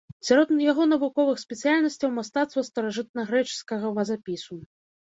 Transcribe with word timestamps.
Сярод 0.27 0.53
яго 0.71 0.87
навуковых 0.93 1.43
спецыяльнасцяў 1.43 2.09
мастацтва 2.17 2.67
старажытнагрэчаскага 2.71 3.95
вазапісу. 4.01 4.65